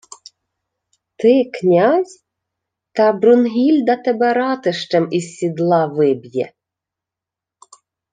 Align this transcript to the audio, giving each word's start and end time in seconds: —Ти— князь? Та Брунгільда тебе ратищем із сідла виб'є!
—Ти— 1.19 1.49
князь? 1.53 2.23
Та 2.91 3.11
Брунгільда 3.13 3.95
тебе 3.95 4.33
ратищем 4.33 5.07
із 5.11 5.35
сідла 5.37 5.85
виб'є! 5.85 6.53